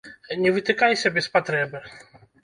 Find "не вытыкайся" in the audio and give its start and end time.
0.43-1.11